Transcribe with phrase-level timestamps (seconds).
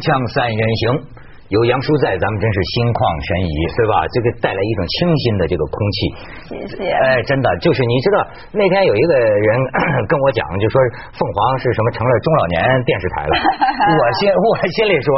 [0.00, 0.82] 锵三人行，
[1.48, 3.94] 有杨叔在，咱们真是心旷神怡，对吧？
[4.12, 5.96] 这个带来一种清新的这个空气。
[6.44, 6.92] 谢谢。
[6.92, 8.16] 哎，真的就是你知道，
[8.52, 9.48] 那天有一个人
[10.06, 10.76] 跟我讲，就说
[11.16, 13.32] 凤凰是什么成了中老年电视台了。
[13.34, 15.08] 我心我心里说，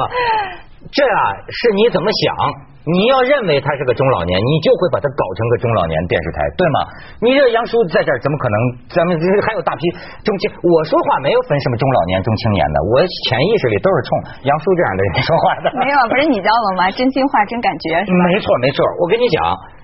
[0.90, 2.69] 这啊是你怎么想？
[2.96, 6.78] 你要认为他是个中老年，你就会把他搞成个中老年电视台，对吗？
[7.20, 8.56] 你这杨叔在这儿怎么可能？
[8.90, 9.14] 咱们
[9.46, 9.86] 还有大批
[10.24, 14.08] 中青，我说话没有分什么中老年、中青年的，我潜意识里都是冲
[14.48, 15.66] 杨叔这样的人说话的。
[15.78, 16.90] 没有，不是你教我吗？
[16.96, 18.00] 真心话，真感觉。
[18.08, 18.80] 没错，没错。
[18.98, 19.38] 我跟你讲，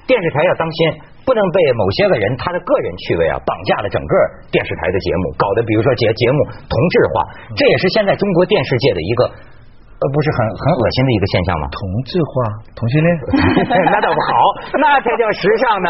[0.08, 0.78] 电视台要当心，
[1.22, 4.14] 不能被某些个人他的个人趣味啊绑架了整个
[4.50, 7.14] 电视台的节目，搞得比如说节节目同质化，
[7.54, 9.54] 这也是现在中国电视界的一个。
[9.96, 11.64] 呃，不是很很恶心的一个现象吗？
[11.72, 12.32] 同质化，
[12.76, 13.08] 同性恋，
[13.88, 14.30] 那倒不好，
[14.76, 15.88] 那才叫时尚呢。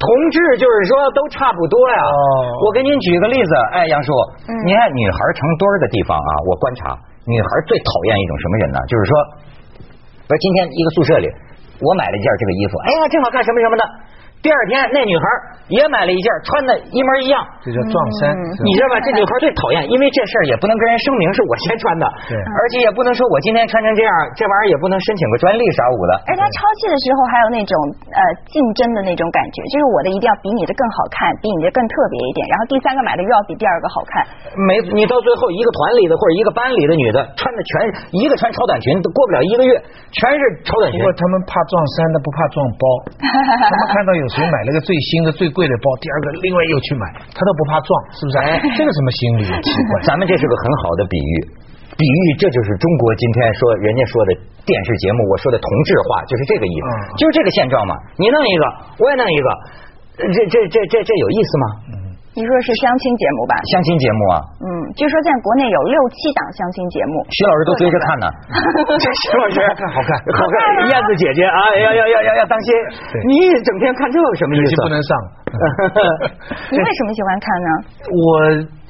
[0.00, 2.00] 同志就是说都差不多呀。
[2.08, 2.16] 哦，
[2.64, 4.08] 我给您举个例子，哎，杨叔，
[4.64, 6.96] 你看女孩成堆的地方啊，我观察
[7.28, 8.78] 女孩最讨厌一种什么人呢？
[8.88, 9.12] 就是说，
[10.24, 11.28] 不是今天一个宿舍里，
[11.84, 13.84] 我买了一件这个衣服，哎呀，正好看什么什么的。
[14.44, 15.24] 第二天，那女孩
[15.72, 17.40] 也买了一件，穿的一模一样。
[17.64, 18.28] 这叫撞衫，
[18.60, 19.00] 你知道吧？
[19.00, 26.12] 这女孩最讨厌，因为这事儿也不能跟人声明是我先穿的，对，而且也不能说我今天穿成这样，这玩意儿也不能申请个专利啥五的。
[26.28, 27.72] 而且抄袭的时候还有那种
[28.12, 28.20] 呃
[28.52, 34.20] 竞争的那种感觉，就是我的一定要比你的更好看，比你的更特别一点，然后第三个买的又要比第二个好看。
[34.68, 37.72] 没，你到最后一个团里的或者一个班里的女的穿的全
[38.12, 39.72] 一个穿超短裙都过不了一个月，
[40.12, 41.00] 全是超短裙。
[41.00, 42.84] 不过他们怕撞衫的，不怕撞包。
[43.24, 44.22] 他们看到有。
[44.34, 48.34] 谁买了个最新的最贵的包，第二个另外又去买，他都不怕撞，是不是？
[48.42, 49.42] 哎，这个什么心理？
[49.62, 51.34] 奇怪， 咱们这是个很好的比喻，
[51.94, 54.30] 比喻这就是中国今天说人家说的
[54.66, 57.94] 电视节目，我说的同质化就是这个意思，就是这个现状嘛。
[58.18, 58.64] 你弄一个，
[58.98, 59.48] 我也弄一个，
[60.18, 61.66] 这这这这这有意思吗？
[62.34, 63.54] 你说是相亲节目吧？
[63.70, 64.34] 相亲节目啊。
[64.58, 64.66] 嗯，
[64.98, 67.22] 据说现在国内有六七档相亲节目。
[67.30, 68.26] 徐老师都追着看呢。
[68.98, 70.54] 徐老师看好看，好看。
[70.90, 72.74] 燕子姐姐啊，要要要要要当心。
[73.30, 74.82] 你整天看这个什么意思？
[74.82, 75.10] 不能上。
[76.74, 77.70] 你为什么喜欢看呢？
[78.10, 78.26] 我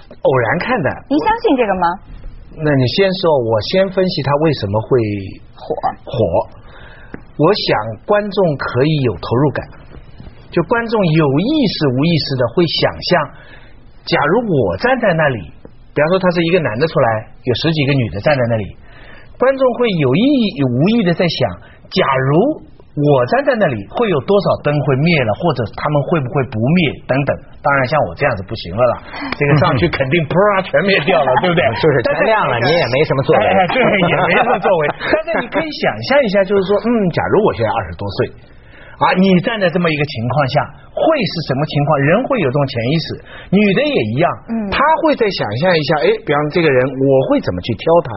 [0.08, 0.88] 偶然看的。
[1.12, 1.86] 您相信这个吗？
[2.56, 4.88] 那你先说，我先分析他为什么会
[5.52, 5.68] 火
[6.08, 6.16] 火。
[7.36, 7.68] 我想
[8.08, 9.60] 观众可以有投入感。
[10.54, 13.10] 就观众有意识无意识的会想象，
[14.06, 15.50] 假如我站在那里，
[15.90, 17.08] 比方说他是一个男的出来，
[17.42, 18.64] 有十几个女的站在那里，
[19.34, 20.22] 观众会有意
[20.62, 21.50] 无意的在想，
[21.90, 22.62] 假如
[22.94, 27.34] 我站在那里，会有多少灯会灭了，或者他们会不会不灭等等。
[27.58, 28.94] 当然像我这样子不行了啦，
[29.34, 31.66] 这个上去肯定啪全灭掉了，对不对？
[31.82, 33.42] 就是全亮了，你也没什么作为，
[33.74, 34.80] 对，也没什么作为。
[35.02, 38.53] 但是你可以想象一下，就是说，嗯，假如我现在二十多岁。
[38.98, 40.54] 啊，你站在这么一个情况下，
[40.94, 41.88] 会是什么情况？
[41.98, 43.06] 人会有这种潜意识，
[43.50, 48.10] 女的也一样，嗯，她会再想象一下，哎，比方这个人，我会怎么去挑他？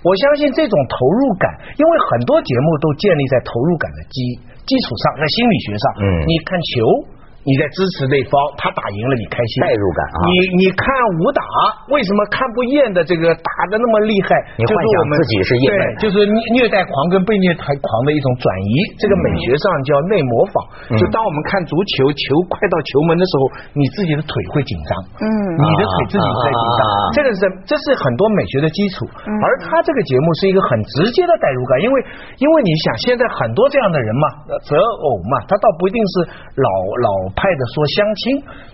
[0.00, 4.18] 我相信这种投入感，因为很多节目都建立在投入感的基
[4.64, 7.21] 基础上，在心理学上，嗯，你看球。
[7.42, 10.18] 你在支持那方，他打赢了，你开心，代入感啊！
[10.30, 10.86] 你你看
[11.18, 11.42] 武打，
[11.90, 14.30] 为什么看不厌的这个打的那么厉害？
[14.54, 20.54] 你幻想自己是对，就是虐虐待狂跟被虐待狂的一种转移，这个美学上叫内模仿。
[20.94, 23.42] 就当我们看足球，球快到球门的时候，
[23.74, 25.26] 你自己的腿会紧张，嗯，
[25.58, 29.02] 你的腿自己在紧张，这个是这是很多美学的基础。
[29.26, 31.94] 而他这个节目是一个很直接的代入感，因为
[32.38, 34.26] 因为你想现在很多这样的人嘛，
[34.62, 36.70] 择偶嘛，他倒不一定是老
[37.02, 37.31] 老。
[37.34, 38.22] 派的说相亲，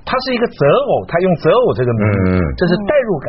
[0.05, 3.27] 他是一个择偶，他用择偶这个名字，这是代入感，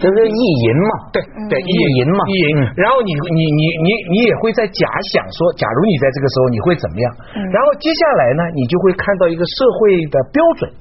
[0.00, 0.92] 这是意淫嘛？
[1.12, 2.50] 对对，意淫嘛，意淫。
[2.76, 7.06] 然后你你你你你也会在假想说，假如你在这个时候你会怎么样？
[7.52, 10.72] 然后接下来呢，你就会看到一个社会的标准。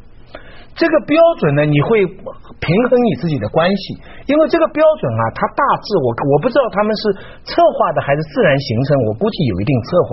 [0.80, 4.00] 这个标准呢，你会平衡你自己的关系，
[4.32, 7.04] 因为这个标准啊，它大致我我不知道他们是
[7.44, 10.10] 策划的还是自然形成，我估计有一定策划，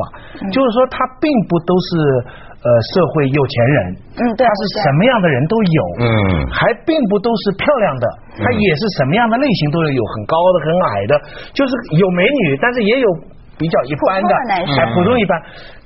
[0.50, 2.46] 就是说它并不都是。
[2.66, 3.78] 呃，社会有钱人，
[4.18, 6.06] 嗯，对，他是什么样的人都有，嗯，
[6.50, 8.04] 还并不都是漂亮的，
[8.42, 11.12] 他也是什么样的类型都有，有很高的，很矮的，
[11.54, 13.06] 就是有美女，但是也有
[13.54, 14.34] 比较一般的，
[14.74, 15.38] 还普通一般。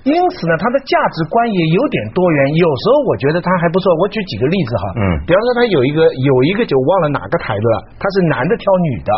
[0.08, 2.38] 因此呢，他的价值观也有点多元。
[2.56, 3.92] 有时候我觉得他还不错。
[4.00, 9.10] 我举几个例子哈，嗯，比方说他有一个有一个就忘了哪个台的了，他是男的挑女的，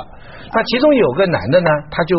[0.50, 2.18] 那其中有个男的呢，他就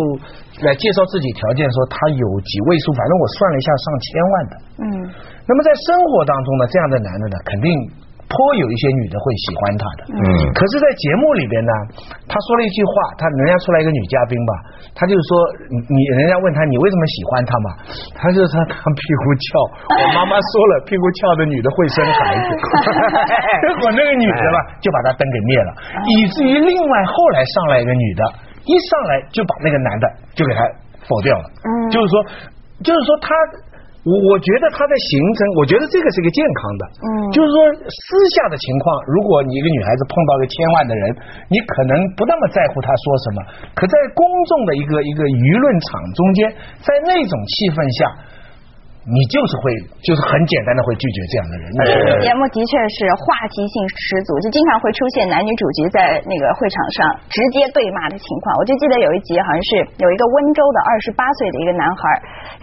[0.63, 4.85] 来介绍自己条件，说他有几位数，反正我算了一下，上千万的，嗯。
[5.43, 7.67] 那么在生活当中呢，这样的男的呢，肯定。
[8.33, 10.17] 颇有一些女的会喜欢他的，嗯，
[10.57, 11.71] 可是，在节目里边呢，
[12.25, 14.51] 他说了一句话，他人家出来一个女嘉宾吧，
[14.97, 15.29] 他就是说，
[15.69, 17.67] 你人家问他你为什么喜欢他嘛，
[18.17, 19.45] 他就说他他屁股翘，
[19.93, 22.49] 我妈妈说了，屁股翘的女的会生孩子，
[23.69, 25.69] 结果那个女的吧就把他灯给灭了，
[26.09, 28.21] 以至于另外后来上来一个女的。
[28.63, 30.63] 一上来就把那个男的就给他
[31.03, 31.43] 否掉了。
[31.67, 32.23] 嗯，就是说，
[32.79, 33.35] 就是说他。
[34.03, 37.57] 我我觉得他的形成，我觉得这个是一个健康的，嗯，就是说
[37.87, 38.03] 私
[38.35, 41.03] 下的情况，如果你一个女孩子碰到一个千万的人，
[41.47, 43.37] 你可能不那么在乎他说什么，
[43.73, 46.39] 可在公众的一个一个舆论场中间，
[46.83, 48.31] 在那种气氛下。
[49.03, 51.63] 你就是会，就是很简单的会拒绝这样的人。
[51.75, 56.97] 这期节目的确是话题性十足，就经常会出现男女主角在那个会场上
[57.27, 58.55] 直接对骂的情况。
[58.55, 59.69] 我就记得有一集，好像是
[59.99, 61.99] 有一个温州的二十八岁的一个男孩，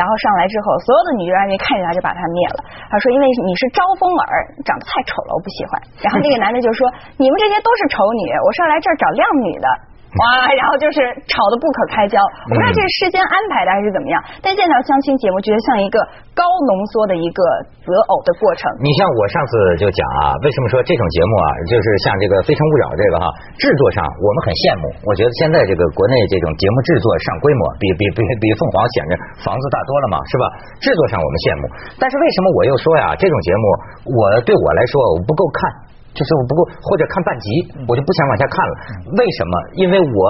[0.01, 2.65] 然后上来之后，所有的女嘉宾看见他就把他灭了。
[2.89, 4.25] 他说：“因为你是招风耳，
[4.65, 6.89] 长得太丑了，我不喜欢。”然后那个男的就说
[7.21, 9.69] ：“你们这些都是丑女，我是来这儿找靓女的。”
[10.11, 10.99] 哇，然后就是
[11.31, 12.19] 吵得不可开交，
[12.51, 14.19] 我不知道这是事先安排的还是怎么样。
[14.43, 16.03] 但这条相亲节目觉得像一个
[16.35, 17.41] 高浓缩的一个
[17.79, 18.67] 择偶的过程。
[18.83, 24.85] 你像我上次就讲啊，为什么说这种节目啊，就是像这个《非诚勿扰》这个哈，制作上我们很羡慕。
[25.07, 29.13] 我觉得现在这个国内这种节目制作上规模，比比比比凤凰显着
[29.47, 30.45] 房子大多了嘛，是吧？
[30.83, 31.63] 制作上我们羡慕，
[32.03, 33.65] 但是为什么我又说呀，这种节目
[34.11, 35.95] 我对我来说我不够看。
[36.11, 37.47] 就是我不过或者看半集，
[37.87, 38.73] 我就不想往下看了。
[39.15, 39.55] 为什么？
[39.79, 40.21] 因为我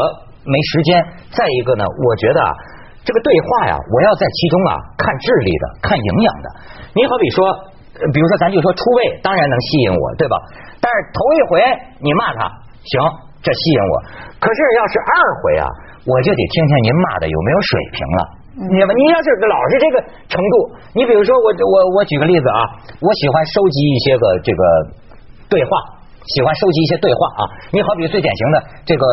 [0.45, 1.01] 没时间。
[1.33, 2.53] 再一个呢，我觉得啊，
[3.01, 6.47] 这个对话呀，我要在其中啊看智力的，看营养的。
[6.93, 7.41] 你好比说，
[8.13, 10.37] 比如说咱就说出位，当然能吸引我，对吧？
[10.85, 11.53] 但是头一回
[12.05, 12.45] 你骂他，
[12.85, 13.01] 行，
[13.41, 13.95] 这吸引我。
[14.37, 15.65] 可是要是二回啊，
[16.05, 18.21] 我就得听听您骂的有没有水平了。
[18.53, 19.97] 你你要是老是这个
[20.29, 20.55] 程度，
[20.93, 22.61] 你比如说我我我举个例子啊，
[23.01, 24.63] 我喜欢收集一些个这个。
[25.51, 25.71] 对话，
[26.31, 27.43] 喜欢收集一些对话啊！
[27.75, 28.57] 你好比最典型的
[28.87, 29.05] 这个，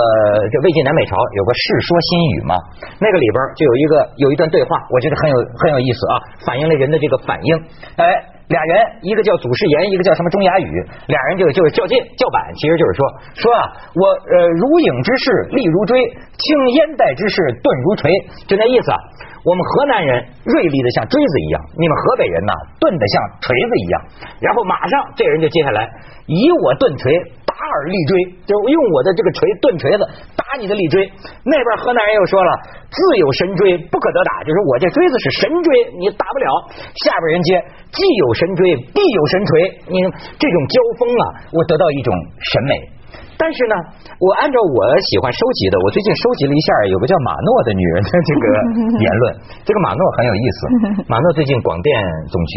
[0.53, 2.53] 这魏晋南北朝有个《世说新语》嘛，
[3.01, 7.49] 那个里边就有一个有一段对话，我觉得很有很有意思啊，反映了人的这个反应。
[7.97, 8.05] 哎，
[8.53, 10.69] 俩人一个叫祖师言，一个叫什么钟雅语，
[11.09, 13.01] 俩人就就是较劲叫板，其实就是说
[13.33, 13.65] 说啊，
[13.97, 15.25] 我呃如影之势
[15.57, 16.45] 力如锥，青
[16.77, 18.13] 烟袋之势钝如锤，
[18.45, 18.93] 就那意思。
[18.93, 18.97] 啊。
[19.47, 20.11] 我们河南人
[20.43, 22.51] 锐利的像锥子一样，你们河北人呢
[22.83, 23.95] 钝的像锤子一样。
[24.43, 25.87] 然后马上这人就接下来
[26.27, 27.07] 以我钝锤
[27.47, 28.11] 打尔立锥，
[28.43, 30.03] 就用我的这个锤钝锤子
[30.35, 30.99] 打你的立锥。
[31.47, 32.51] 那边河南人又说了，
[32.91, 36.47] 自有神锥不可得打，就是我这锥子是神锥，你打不了。
[37.07, 37.55] 下边人接
[37.95, 39.51] 既有神锥必有神锤，
[39.87, 40.03] 你
[40.35, 41.23] 这种交锋啊，
[41.55, 42.11] 我得到一种
[42.51, 42.96] 审美。
[43.37, 43.75] 但是呢，
[44.17, 44.79] 我按照我
[45.13, 48.43] 喜欢收集的，我最近收集了一下有个叫马诺的女人的 这个
[48.97, 49.23] 言论。
[49.63, 50.59] 这个马诺很有意思，
[51.07, 51.93] 马诺最近广电
[52.27, 52.53] 总局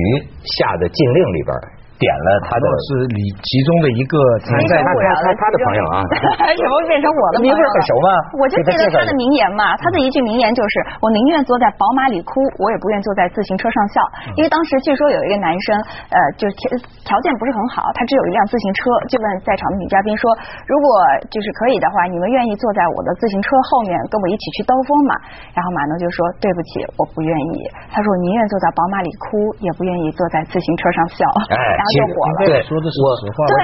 [0.59, 1.53] 下的禁令里边。
[2.01, 4.89] 点了他的是你其中的一个参赛他
[5.21, 6.01] 他他的朋友啊，
[6.57, 7.45] 怎么变成我的？
[7.45, 8.09] 你不是很熟吗？
[8.41, 10.75] 我就记得他的名言嘛，他的一句名言就是
[11.05, 14.01] “我宁愿坐在宝马里哭，我也不愿坐在自行车上笑”。
[14.37, 15.77] 因为当时据说有一个男生，
[16.09, 16.57] 呃，就是
[17.05, 18.81] 条条件不是很好，他只有一辆自行车，
[19.13, 20.25] 就问在场的女嘉宾说
[20.65, 20.89] ：“如果
[21.29, 25.13] 就是可以的话，你们愿意坐在我的自行车后面跟我一起去兜风吗？”
[25.53, 31.21] 然后马诺就说：“对不起，我不愿意。”他说：“我宁愿坐在宝马里哭，也不愿意坐在自行车上笑。”
[31.53, 31.90] 然后。
[31.91, 33.39] 就火了，对，说的是实话。
[33.51, 33.57] 对，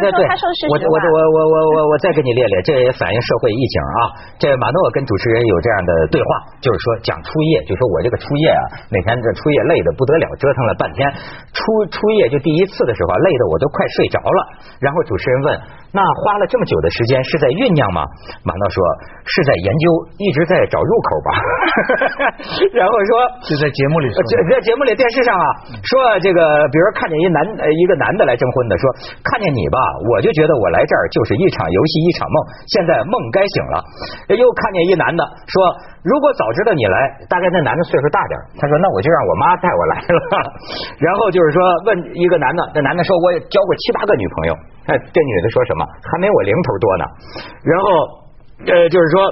[0.00, 3.98] 对对，他说是我我我我我我我再给你列列，这也反映社会疫情啊。
[4.40, 6.28] 这马诺跟主持人有这样的对话，
[6.60, 11.04] 就是说讲初夜，就说我这个初夜啊，每天这初夜累的不得了，折腾了半天，
[11.52, 11.60] 初
[11.92, 14.40] 初夜就第一次的时候累的我都快睡着了。
[14.80, 15.79] 然后主持人问。
[15.90, 18.06] 那花了这么久的时间是在酝酿吗？
[18.46, 18.78] 马诺说
[19.26, 19.86] 是在研究，
[20.22, 21.28] 一直在找入口吧。
[22.78, 23.10] 然后说
[23.42, 25.46] 就在节目里，在在节目里电视上啊，
[25.82, 26.38] 说这个，
[26.70, 28.84] 比如看见一男一个男的来征婚的，说
[29.26, 32.36] 看见你吧，我就觉得我来这儿就是一场游戏一场梦，
[32.70, 33.76] 现在梦该醒了。
[34.38, 35.20] 又看见一男的
[35.50, 35.58] 说，
[36.06, 40.20] 如果早知道你来，大概那男的岁数大点，他说那我就让我妈带我来了。
[41.02, 41.58] 然后就是说
[41.90, 44.54] 问一个男的，那男的说我也交过七八个女朋友。
[44.86, 45.84] 哎，这女的说什么？
[45.84, 47.04] 还没我零头多呢。
[47.62, 47.86] 然后，
[48.64, 49.28] 呃，就是说，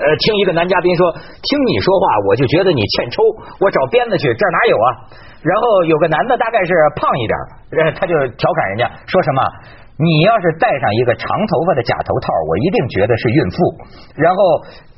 [0.00, 3.22] 呃，听一个男嘉宾说，听你说话，我就觉得你欠抽。
[3.60, 4.88] 我找鞭子去，这哪有啊？
[5.44, 9.40] 然后有个男的，大概是胖一点，他就调侃人家，说什么？
[9.98, 13.56] 你要是戴上一个长头发的假头套，我一定觉得是孕妇。
[14.16, 14.40] 然后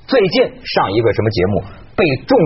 [0.07, 1.63] 最近上一个什么节目，
[1.95, 2.39] 被众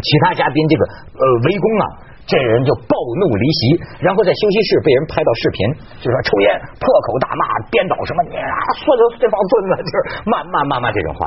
[0.00, 0.84] 其他嘉宾这个
[1.16, 1.86] 呃围攻啊。
[2.28, 5.58] 这人就暴怒离席，然后在休息室被人拍到视频，
[6.04, 7.42] 就说抽烟、破口大骂、
[7.72, 8.52] 颠倒什么你啊，
[8.84, 11.24] 说的这帮孙子就是骂骂骂骂这种话。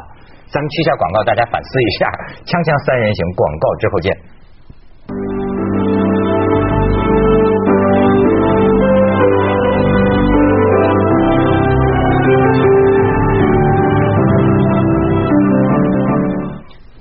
[0.53, 2.05] 咱们去下广告，大家反思一下。
[2.45, 4.13] 锵锵三人行，广告之后见。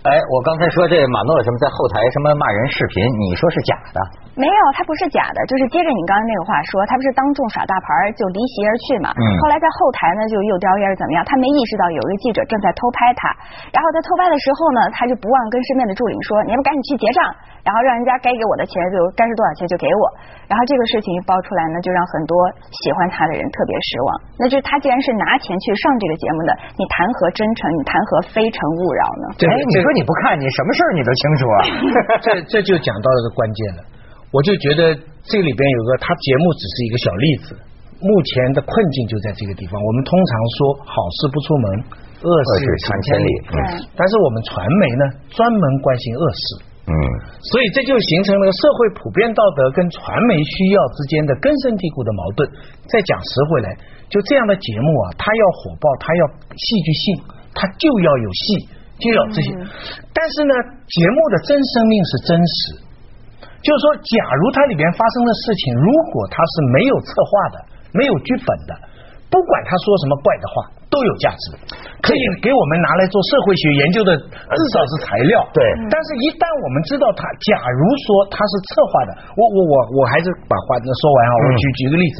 [0.02, 3.98] 哎，我刚说这马诺什么在后台什么骂人视频，你说是假的？
[4.38, 7.86] 没有，他不是假的，就是接着你刚才那个话说，他不是当众耍大牌
[8.16, 9.10] 就离席而去嘛？
[9.12, 9.22] 嗯。
[9.42, 11.20] 后来在后台呢就又叼烟怎么样？
[11.26, 13.28] 他没意识到有一个记者正在偷拍他，
[13.74, 17.20] 然后在偷拍的时候呢，他就不忘跟身边的助理说：“你们赶紧去结账，
[17.66, 20.02] 然后让人家该给我的钱就该是多少钱就给我。”
[20.50, 22.34] 然后这个事情一爆出来呢，就让很多
[22.74, 24.08] 喜欢他的人特别失望。
[24.40, 27.70] 那就是他既然是拿钱去上这个节目的，你谈何真诚？
[27.76, 29.24] 你谈何非诚勿扰呢？
[29.38, 31.56] 对，你说你不看，你什么事儿你都清楚啊？
[32.20, 33.80] 这这就讲到了个关键了。
[34.28, 34.92] 我就觉得
[35.24, 37.56] 这里边有个，他节目只是一个小例子，
[38.04, 39.80] 目前的困境就在这个地方。
[39.80, 41.66] 我们通常说好事不出门，
[42.20, 42.52] 恶事
[42.84, 43.30] 传千里。
[43.56, 43.56] 嗯。
[43.96, 46.44] 但是我们传媒呢，专门关心恶事。
[46.92, 46.92] 嗯。
[47.40, 52.44] 所以这就形成了社会普遍道德跟传媒需要之间的根深蒂固的矛盾。
[52.84, 53.72] 再讲实回来，
[54.12, 57.04] 就这样的节目啊，它要火爆，它要戏剧性，
[57.56, 58.68] 它就要有戏，
[59.00, 59.48] 就有这些。
[60.12, 60.52] 但是呢，
[60.84, 62.60] 节目的真生命是真实。
[63.60, 67.56] 就是说，假如它里边发生的事情，如果它是没有策划的、
[67.92, 68.72] 没有剧本的，
[69.28, 70.54] 不管他说什么怪的话，
[70.88, 71.44] 都有价值，
[72.00, 75.44] 可以给我们拿来做社会学研究的，至少是材料。
[75.52, 75.60] 对。
[75.92, 77.20] 但是，一旦我们知道他，
[77.52, 81.32] 假如说他是策划的，我我我我还是把话说完啊。
[81.36, 82.18] 我举举个例子，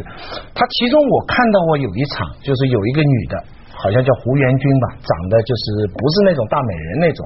[0.53, 3.35] 他其中我看到过有一场，就是有一个女的。
[3.81, 5.65] 好像叫胡元君吧，长得就是
[5.97, 7.25] 不是那种大美人那种。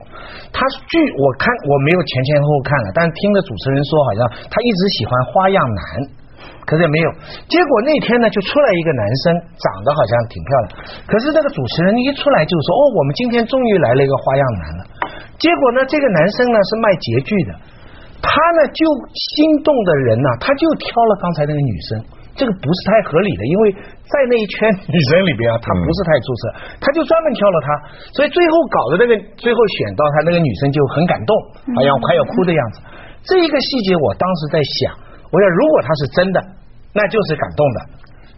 [0.55, 5.83] 他据我看，我没有前前后后看了，但听着主持人说，好像他一直喜欢花样男，
[6.63, 7.09] 可是也没有。
[7.51, 10.67] 结果那天呢，就出来一个男生，长得好像挺漂亮。
[11.11, 14.83] 可是这个主持人一出来就说：“哦，我们今天终于来了一个花样男了。”
[15.43, 17.53] 结果呢，这个男生呢是卖洁具的，
[18.23, 18.81] 他呢就
[19.13, 21.91] 心动的人呢，他就挑了刚才那个女生。
[22.35, 23.63] 这个不是太合理的，因为
[24.11, 26.43] 在那一圈女生里边啊，她不是太出色，
[26.83, 27.67] 他就专门挑了她，
[28.11, 31.31] 所以最后搞的那个，最后选到她那个女生就很感动，
[31.75, 32.83] 好像快要哭的样子。
[33.23, 34.93] 这一个细节，我当时在想，
[35.31, 36.39] 我想如果她是真的，
[36.91, 37.79] 那就是感动的，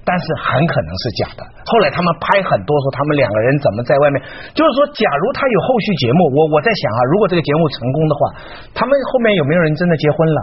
[0.05, 1.43] 但是很可能是假的。
[1.67, 4.21] 后来他们拍很多说他们两个人怎么在外面，
[4.55, 8.21] 就是说，假如他有后续节目，我我在想啊，如果这个节目成功的话，
[8.77, 10.41] 他们后面有没有人真的结婚了？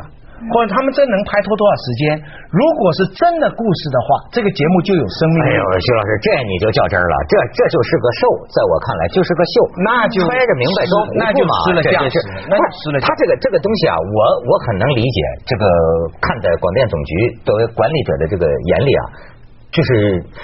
[0.51, 2.19] 或者他们真能拍拖多少时间？
[2.51, 5.37] 如果是真的故事的话，这个节目就有生命。
[5.45, 8.21] 哎呦，徐老师，这你就较真了，这这就是个秀，
[8.51, 12.15] 在我看来就是个秀，那就揣着明白装那就失了价值，
[12.49, 12.99] 那就失了。
[12.99, 14.17] 他这个这个东西啊，我
[14.49, 15.65] 我很能理解，这个
[16.19, 17.11] 看在广电总局
[17.45, 19.32] 作为管理者的这个眼里啊。
[19.73, 19.89] 就是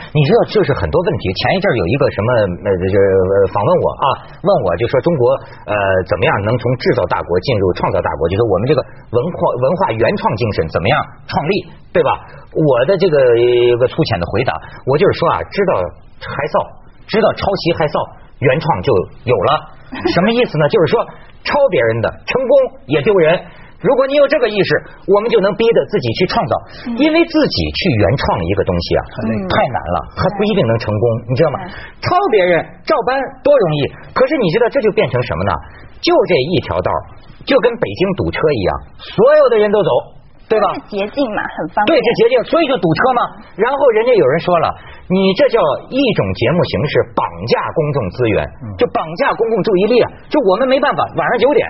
[0.10, 1.30] 你知道，就是很多问题。
[1.38, 2.28] 前一阵有一个什么
[2.66, 2.98] 呃，就
[3.54, 4.06] 访问我啊，
[4.42, 5.24] 问我就说中国
[5.70, 5.74] 呃
[6.10, 8.26] 怎么样能从制造大国进入创造大国？
[8.26, 8.82] 就是我们这个
[9.14, 10.98] 文化文化原创精神怎么样
[11.30, 11.54] 创立，
[11.94, 12.10] 对吧？
[12.58, 14.50] 我的这个一个粗浅的回答，
[14.90, 15.72] 我就是说啊，知道
[16.26, 16.58] 害臊，
[17.06, 17.96] 知道抄袭害臊，
[18.42, 18.90] 原创就
[19.30, 19.78] 有了。
[20.10, 20.66] 什么意思呢？
[20.74, 21.06] 就是说
[21.46, 22.52] 抄别人的成功
[22.90, 23.38] 也丢人。
[23.80, 24.70] 如果你有这个意识，
[25.08, 26.54] 我们就能逼着自己去创造，
[27.00, 29.02] 因为自己去原创一个东西啊，
[29.48, 31.58] 太难了，还不一定能成功，你知道吗？
[32.04, 33.80] 抄别人照搬多容易，
[34.12, 35.52] 可是你知道这就变成什么呢？
[36.04, 36.92] 就这一条道，
[37.48, 39.92] 就跟北京堵车一样，所有的人都走，
[40.52, 40.76] 对吧？
[40.92, 41.96] 捷径嘛，很方便。
[41.96, 43.22] 对，是捷径，所以就堵车嘛。
[43.56, 44.76] 然后人家有人说了，
[45.08, 48.44] 你这叫一种节目形式绑架公众资源，
[48.76, 50.12] 就绑架公共注意力啊！
[50.28, 51.64] 就我们没办法，晚上九点。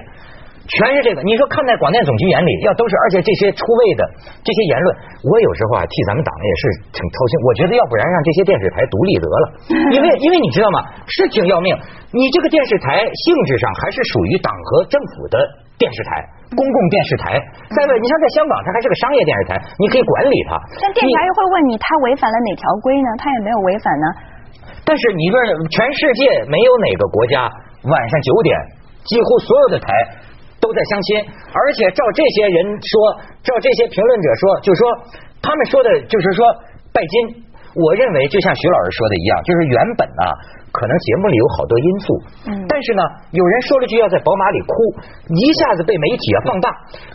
[0.69, 4.01] 全是这个，你说看在广电总局眼里，要都是，而且这些出位的
[4.45, 4.87] 这些言论，
[5.25, 6.61] 我有时候啊替咱们党也是
[6.93, 7.33] 挺操心。
[7.41, 9.45] 我觉得要不然让这些电视台独立得了，
[9.89, 10.85] 因为因为你知道吗？
[11.09, 11.73] 是挺要命。
[12.13, 15.41] 你这个电视台性质上还是属于党和政府的
[15.81, 16.21] 电视台，
[16.53, 17.41] 公共电视台。
[17.73, 20.53] 再问，你像在香港，它还是个商业电视台，你可以管理它。
[20.85, 23.09] 但电视台又会问你，它违反了哪条规呢？
[23.17, 24.05] 它也没有违反呢。
[24.85, 25.37] 但是你问，
[25.73, 27.49] 全世界没有哪个国家
[27.89, 28.53] 晚上九点
[29.09, 29.89] 几乎所有的台。
[30.69, 32.93] 都在相亲，而且照这些人说，
[33.41, 34.81] 照这些评论者说，就说
[35.41, 36.45] 他们说的就是说
[36.93, 37.49] 拜金。
[37.73, 40.25] 我认为就像徐老师说的一样，就是原本啊，
[40.73, 42.05] 可能节目里有好多因素，
[42.49, 44.73] 嗯，但是呢，有人说了句要在宝马里哭，
[45.29, 46.69] 一下子被媒体啊放大，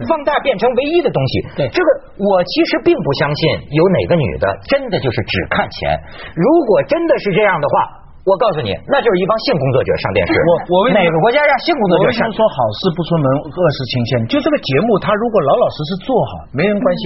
[0.07, 1.33] 放大变成唯一的东西。
[1.59, 5.99] 对，这个我其实并不相信有哪个女的真的就是只看钱。
[6.35, 8.04] 如果真的是这样的话。
[8.25, 10.33] 我告诉你，那就是一帮性工作者上电视。
[10.33, 12.25] 我我哪个国家让性工作者上？
[12.33, 14.11] 说好事不出门，恶事情先。
[14.33, 17.03] 就这个节目，他如果老老实实做好，没人关心。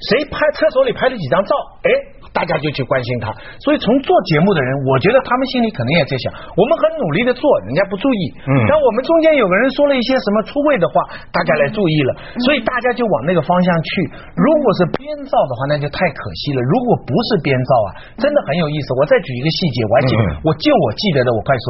[0.00, 1.52] 谁拍厕所里拍了几张照？
[1.84, 1.88] 哎，
[2.32, 3.30] 大家就去关心他。
[3.60, 8.22] 所以从做节目的人，我觉得他们心里可能也在想，我们很努力的做，人家不注意。
[8.48, 8.52] 嗯。
[8.68, 12.10] 但我们中间有个人说了一些什么出位的话，大家来注意了，
[12.48, 13.90] 所以大家就往那个方向去。
[14.34, 16.58] 如果是编造的话，那就太可惜了。
[16.64, 18.96] 如果不是编造啊，真的很有意思。
[18.96, 21.66] 我再举一个细节，我还记得，我就我记得的，我快说，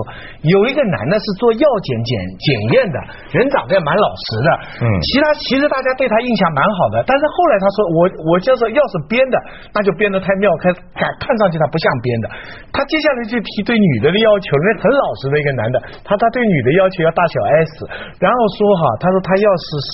[0.46, 2.46] 有一个男的是做药检检检
[2.78, 2.98] 验的，
[3.34, 4.48] 人长得也蛮老实的。
[4.82, 4.86] 嗯。
[5.02, 7.98] 其他其实大家对他印象蛮好的，但是后来他说，我
[8.30, 9.36] 我就说，要是编的，
[9.74, 12.26] 那就编的太妙，看看看上去他不像编的。
[12.72, 17.72] 他接下来就提对女的的要求，那很老实的一个男的，他他对女的要求要大小 S，
[18.20, 19.90] 然后说哈，他说他要是是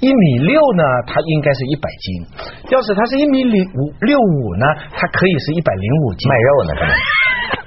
[0.00, 2.06] 一米六呢，他应该是一百斤；
[2.72, 6.26] 要是他是一米零五六五呢，他可以是一百零五斤。
[6.26, 6.70] 卖肉呢，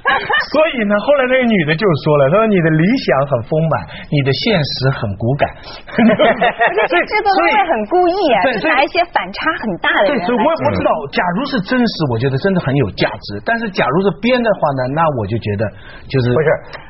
[0.50, 3.74] 所以呢，后来那个女的就说了，她说你的理想很丰满，
[4.10, 5.44] 你的现实很骨感。
[6.90, 10.14] 这制作单位很故意啊，就拿一些反差很大的。
[10.14, 13.42] 对，所以我也不知道，假如是真实，我觉得真的很有价值。
[13.46, 15.64] 但是假如是编的话呢，那我就觉得
[16.10, 16.48] 就是不是。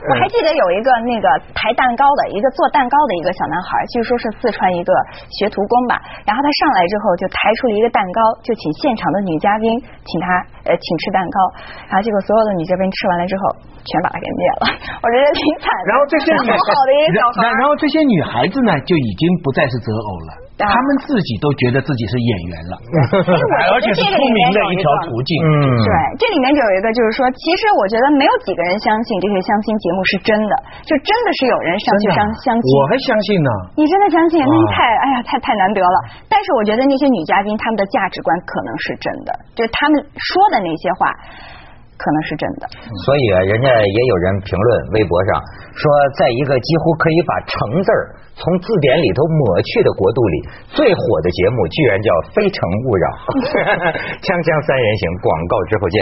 [0.08, 4.94] 我还记得有一个那个抬蛋糕的一个做蛋糕的一个小男孩，据说是四川一个
[5.42, 6.00] 学徒工吧。
[6.24, 9.68] 然后他上来之后就抬出了一个蛋糕，就请现场的女嘉宾
[10.08, 10.28] 请他
[10.64, 11.38] 呃请吃蛋糕，
[11.92, 13.42] 然后结果所有的女嘉宾吃完了之后，
[13.82, 14.64] 全把他给灭了。
[15.02, 15.68] 我觉得挺惨。
[15.90, 16.46] 然后这些好
[16.86, 20.46] 的一个小孩，然后这些女孩子呢，就已经不再是择偶了。
[20.60, 22.76] 他们自己都觉得自己是演员了，
[23.72, 25.32] 而且是出名的一条途径。
[25.40, 25.56] 嗯，
[25.88, 32.68] 对，这里面就有一个，就是说，其实我觉得没有几个人相信这些相亲节目是真的，就真的是有人上去相相亲。
[32.76, 33.50] 我还相信呢。
[33.80, 34.44] 你真的相信？
[34.44, 35.98] 那太，哎呀，太太难得了。
[36.28, 41.08] 但是我觉得那些女嘉宾，她们的价值观可能是真的，就她们说的那些话。
[42.00, 42.64] 可能是真的，
[43.04, 45.44] 所以啊，人家也有人评论微博上
[45.76, 45.84] 说，
[46.16, 50.38] 在一个几乎可以把“成”字儿从字典里头抹去的国度里，
[50.72, 53.08] 最火的节目居然叫《非诚勿扰》。
[54.24, 55.98] 锵锵三人行，广告之后见。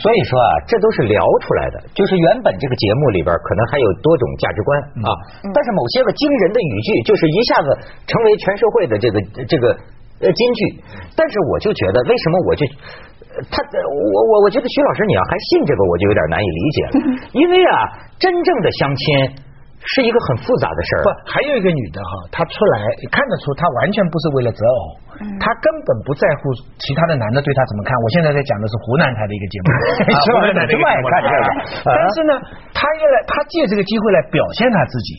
[0.00, 1.76] 所以说啊，这都是聊出来的。
[1.92, 4.70] 就是原本这个节目里边可能还有多种价值观
[5.04, 5.08] 啊，
[5.52, 7.68] 但是某些个惊人的语句，就是一下子
[8.08, 9.64] 成为全社会的这个这个
[10.24, 10.60] 呃金句。
[11.12, 12.64] 但是我就觉得，为什么我就
[13.52, 16.92] 他我我我觉得徐老师你要还信这个，我就有点难以理解了。
[17.36, 17.76] 因为啊，
[18.18, 19.04] 真正的相亲。
[19.80, 21.02] 是一个很复杂的事儿。
[21.02, 24.82] 不，还有一个女的哈，她出来看得出，她完全不是为了择偶，
[25.40, 27.96] 她根本不在乎其他的男的对她怎么看。
[27.96, 29.66] 我现在在讲的是湖南台的一个节目，
[30.12, 31.44] 湖南台这么爱看这个。
[31.88, 32.32] 但是呢，
[32.76, 35.10] 她要来，她借这个机会来表现她自己，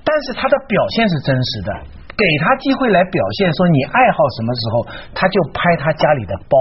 [0.00, 1.70] 但是她的表现是真实的，
[2.16, 4.74] 给她机会来表现，说你爱好什么时候，
[5.12, 6.56] 她就拍她家里的包。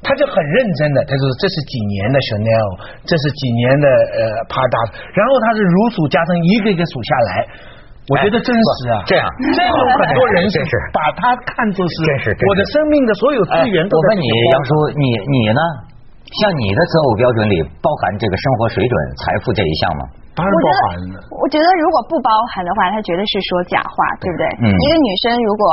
[0.00, 2.68] 他就很认真的，他说这是几年的 Chanel，
[3.04, 3.86] 这是几年的
[4.16, 4.80] 呃 Prada，
[5.12, 7.30] 然后他是如数家珍，一个一个数下来，
[8.08, 10.56] 我觉得真实啊，这样，这有很多人是
[10.96, 11.96] 把他看作是
[12.48, 13.84] 我的生命的所有资源。
[13.84, 15.62] 我问你，杨叔，你你呢？
[16.30, 20.02] 像你的择偶标准里包含这个生活水准、财富这一项吗？
[20.32, 21.18] 当然包含了。
[21.42, 24.44] 我觉得如果不包含的话，他绝对是说假话，对不对？
[24.64, 24.66] 嗯。
[24.72, 25.64] 一个女生如果。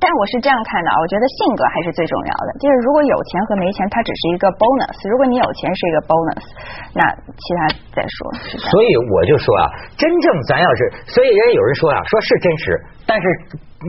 [0.00, 2.48] 但我是这样看的啊，我觉得性格还是最重要的。
[2.60, 4.96] 就是如果有钱和没钱，它只是一个 bonus。
[5.08, 6.44] 如果你有钱是一个 bonus，
[6.92, 7.00] 那
[7.36, 7.60] 其他
[7.94, 8.16] 再说。
[8.58, 9.64] 所以我就说啊，
[9.96, 12.64] 真正咱要是，所以人家有人说啊，说是真实，
[13.08, 13.24] 但是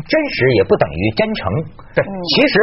[0.07, 1.43] 真实也不等于真诚。
[1.95, 2.55] 其实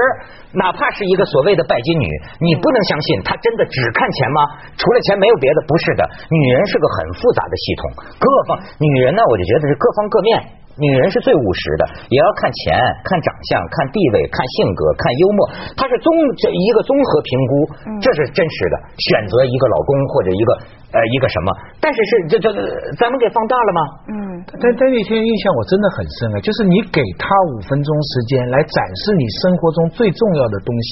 [0.53, 2.07] 哪怕是一个所谓的拜金女，
[2.41, 4.41] 你不能相信她真的只看钱吗？
[4.77, 5.59] 除了钱没有别的？
[5.69, 7.83] 不是的，女人是个很复杂的系统，
[8.21, 10.62] 各方女人呢，我就觉得是各方各面。
[10.81, 12.73] 女人是最务实的，也要看钱、
[13.05, 15.39] 看长相、看地位、看性格、看幽默，
[15.77, 16.09] 她是综
[16.41, 17.53] 这一个综合评估，
[18.01, 18.75] 这是真实的。
[18.97, 20.51] 选择一个老公或者一个
[20.97, 22.49] 呃一个什么，但是是这这
[22.97, 23.81] 咱们给放大了吗？
[24.09, 24.17] 嗯，
[24.57, 30.89] 但但那天印象我真的很深啊，就是你给他五分钟时间来展示你生活中最重要的东西，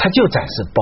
[0.00, 0.80] 他就展示包。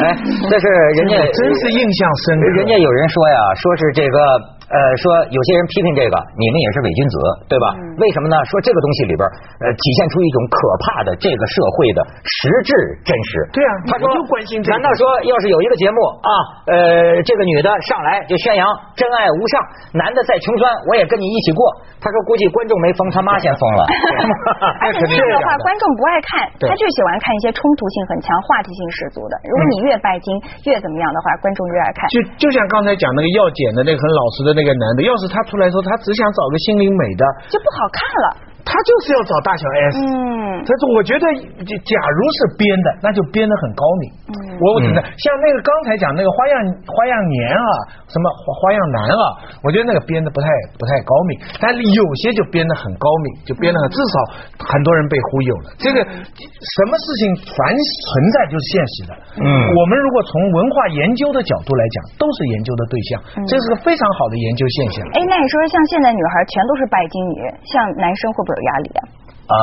[0.00, 0.16] 哎，
[0.48, 2.48] 这是人家 真是印象深刻。
[2.56, 4.16] 人家有人说呀，说是这个。
[4.64, 7.14] 呃，说有些人批评这个，你们也是伪君子，
[7.52, 7.76] 对吧？
[8.00, 8.36] 为什么呢？
[8.48, 9.22] 说这个东西里边，
[9.60, 12.72] 呃，体现出一种可怕的这个社会的实质
[13.04, 13.30] 真实。
[13.52, 14.72] 对啊，他说就关心这个。
[14.72, 16.30] 难道说要是有一个节目啊，
[16.72, 18.64] 呃，这个女的上来就宣扬
[18.96, 19.60] 真爱无上，
[20.00, 21.60] 男的再穷酸我也跟你一起过？
[22.00, 23.84] 他说估计观众没疯，他妈先疯了。
[24.80, 29.36] 而且这个的话，观众不爱看，他就喜欢看一些冲突性很强、话题性十足的。
[29.44, 30.32] 如果你越拜金
[30.64, 32.08] 越怎么样的话，观众越爱看。
[32.08, 34.53] 就就像刚才讲那个药检的那个很老实的。
[34.54, 38.54] 那个男的，要是他出来说他只想找个心灵美的，就不好看了。
[38.64, 40.00] 他就是要找大小 S。
[40.00, 41.24] 嗯，但是我觉得，
[41.68, 44.04] 假如是编的，那就编的很高明。
[44.32, 46.54] 嗯，我我觉得像那个刚才讲那个花样
[46.86, 47.70] 花样年啊，
[48.06, 49.24] 什么花花样男啊，
[49.62, 50.46] 我觉得那个编的不太
[50.78, 54.14] 不太高明，但有些就编的很高明，就编的很至少
[54.62, 55.74] 很多人被忽悠了。
[55.78, 57.22] 这个什么事情
[57.54, 59.12] 凡存在就是现实的。
[59.40, 63.10] 嗯，我们如果从文化研究的角度来讲，都是研究的对象，
[63.46, 65.06] 这是个非常好的研究现象。
[65.16, 69.02] 哎，那你说像现在女孩全都是拜金女，像男生会不会有压力啊？
[69.44, 69.58] 啊？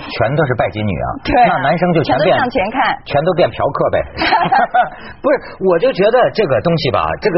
[0.00, 1.08] 全都是拜金女啊？
[1.24, 3.96] 对，那男生就全变向前看，全都变嫖客呗。
[5.20, 5.34] 不是，
[5.68, 7.36] 我就觉得这个东西吧，这个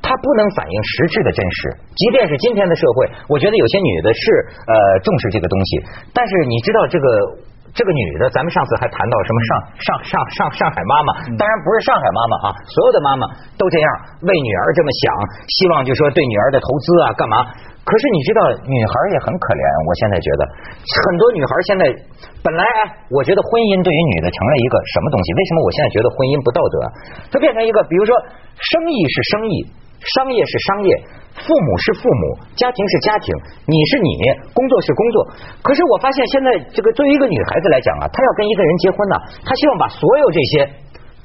[0.00, 1.76] 它不能反映实质的真实。
[1.94, 4.22] 即便是今天的社会，我觉得有些女的是
[4.66, 5.70] 呃重视这个东西，
[6.14, 7.06] 但是你知道这个
[7.70, 13.22] 这个女的，咱们上次还谈到什么上上上上上海妈妈，当然不是上海妈妈啊，所有的妈妈
[13.56, 13.88] 都这样
[14.22, 15.02] 为女儿这么想，
[15.46, 17.46] 希望就说对女儿的投资啊干嘛。
[17.80, 19.62] 可是你知道，女孩也很可怜。
[19.88, 20.42] 我现在觉得，
[20.84, 21.82] 很多女孩现在
[22.44, 22.62] 本来，
[23.08, 25.26] 我觉得婚姻对于女的成了一个什么东西？
[25.32, 26.76] 为什么我现在觉得婚姻不道德？
[27.32, 28.12] 它变成一个，比如说，
[28.60, 29.54] 生意是生意，
[30.00, 30.90] 商业是商业，
[31.36, 32.22] 父母是父母，
[32.56, 33.28] 家庭是家庭，
[33.68, 34.10] 你是你，
[34.52, 35.16] 工作是工作。
[35.60, 40.68] 可是我发现，现在这个对于一个女孩子来讲啊，她要跟一个人结婚呢，她希望把所有这些。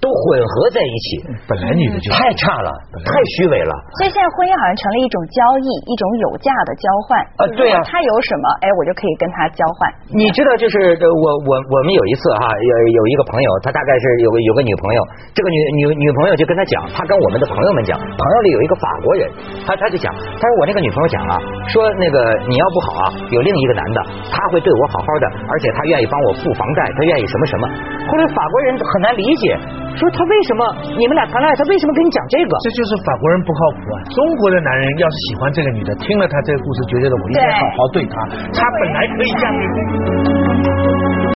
[0.05, 1.07] 都混合在一起，
[1.49, 3.73] 本来女的就太差了，太虚伪了。
[3.97, 7.09] 所以现在婚姻好像成了一种交易，一种有价的交换。
[7.41, 9.89] 啊，对呀，他有什么，哎，我就可以跟他交换。
[10.13, 15.01] 你知道，就是我我我们有一次哈，有有一个朋友，他大概是有个有个女朋友，
[15.33, 19.25] 这个女女女朋友就跟他讲，他跟我们的朋友们讲，朋友里有一个法国人，
[19.65, 21.33] 他他就讲，他说我那个女朋友讲啊，
[21.73, 27.63] 说那个你要不好啊，有另一个男的，他会对我好好的，而且他愿意帮我付房贷，他愿意什么什么。
[28.05, 29.57] 后来法国人很难理解。
[29.95, 30.61] 说他为什么
[30.99, 32.51] 你们俩谈恋爱，他为什么跟你讲这个？
[32.63, 33.95] 这就是法国人不靠谱啊！
[34.11, 38.15] 中国的男人要是喜欢这个女的，听了他这个故事，觉得我应该好好对她，
[38.53, 40.94] 她本来可以嫁给。